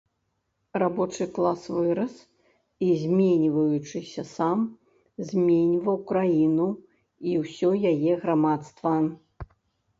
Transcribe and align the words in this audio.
Рабочы 0.83 1.25
клас 1.35 1.61
вырас 1.75 2.15
і, 2.21 2.87
зменьваючыся 3.03 4.21
сам, 4.35 4.65
зменьваў 5.29 5.97
краіну 6.15 6.69
і 7.31 7.39
ўсё 7.47 7.71
яе 7.95 8.13
грамадства. 8.27 8.95